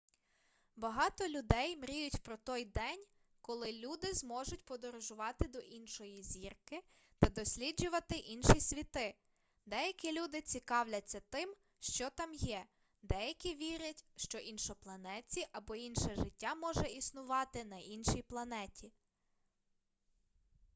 багато 0.75 1.27
людей 1.27 1.77
мріють 1.77 2.17
про 2.23 2.37
той 2.37 2.65
день 2.65 3.05
коли 3.41 3.71
люди 3.71 4.13
зможуть 4.13 4.65
подорожувати 4.65 5.47
до 5.47 5.59
іншої 5.59 6.23
зірки 6.23 6.83
та 7.19 7.29
досліджувати 7.29 8.15
інші 8.15 8.59
світи 8.59 9.15
деякі 9.65 10.19
люди 10.19 10.41
цікавляться 10.41 11.21
тим 11.29 11.55
що 11.79 12.09
там 12.09 12.33
є 12.33 12.65
деякі 13.01 13.55
вірять 13.55 14.05
що 14.15 14.37
іншопланетці 14.37 15.47
або 15.51 15.75
інше 15.75 16.15
життя 16.15 16.55
може 16.55 16.87
існувати 16.87 17.63
на 17.65 17.77
іншій 17.79 18.21
планеті 18.27 18.91